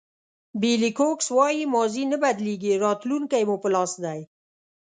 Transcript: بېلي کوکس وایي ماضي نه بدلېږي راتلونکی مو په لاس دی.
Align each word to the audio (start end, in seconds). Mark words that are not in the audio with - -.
بېلي 0.61 0.91
کوکس 0.97 1.27
وایي 1.37 1.63
ماضي 1.73 2.03
نه 2.11 2.17
بدلېږي 2.23 2.73
راتلونکی 2.85 3.43
مو 3.47 3.55
په 3.63 3.69
لاس 3.75 3.91
دی. 4.03 4.19